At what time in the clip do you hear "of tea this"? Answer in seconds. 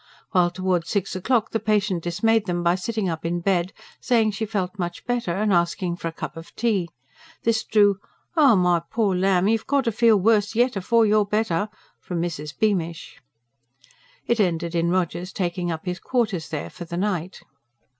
6.35-7.63